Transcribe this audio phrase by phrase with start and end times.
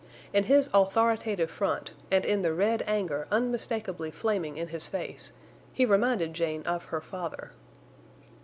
[0.33, 5.31] In his authoritative front, and in the red anger unmistakably flaming in his face,
[5.73, 7.51] he reminded Jane of her father.